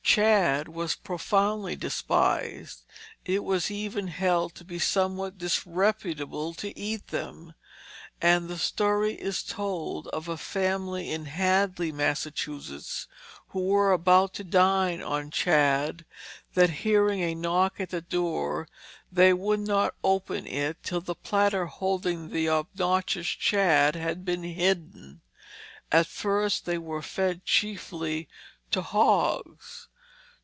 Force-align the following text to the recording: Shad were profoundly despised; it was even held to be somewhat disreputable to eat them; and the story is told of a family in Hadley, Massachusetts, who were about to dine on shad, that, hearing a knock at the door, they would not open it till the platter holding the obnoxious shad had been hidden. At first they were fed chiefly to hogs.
Shad 0.03 0.67
were 0.67 0.89
profoundly 1.05 1.77
despised; 1.77 2.83
it 3.23 3.45
was 3.45 3.71
even 3.71 4.09
held 4.09 4.53
to 4.55 4.65
be 4.65 4.77
somewhat 4.77 5.37
disreputable 5.37 6.53
to 6.55 6.77
eat 6.77 7.07
them; 7.09 7.53
and 8.21 8.49
the 8.49 8.57
story 8.57 9.13
is 9.13 9.41
told 9.41 10.07
of 10.09 10.27
a 10.27 10.35
family 10.35 11.09
in 11.13 11.27
Hadley, 11.27 11.93
Massachusetts, 11.93 13.07
who 13.49 13.61
were 13.67 13.93
about 13.93 14.33
to 14.33 14.43
dine 14.43 15.01
on 15.01 15.31
shad, 15.31 16.03
that, 16.55 16.71
hearing 16.81 17.21
a 17.21 17.33
knock 17.33 17.79
at 17.79 17.91
the 17.91 18.01
door, 18.01 18.67
they 19.09 19.31
would 19.31 19.61
not 19.61 19.95
open 20.03 20.45
it 20.45 20.83
till 20.83 20.99
the 20.99 21.15
platter 21.15 21.67
holding 21.67 22.31
the 22.31 22.49
obnoxious 22.49 23.27
shad 23.27 23.95
had 23.95 24.25
been 24.25 24.43
hidden. 24.43 25.21
At 25.89 26.05
first 26.07 26.65
they 26.65 26.77
were 26.79 27.01
fed 27.01 27.45
chiefly 27.45 28.27
to 28.71 28.81
hogs. 28.81 29.87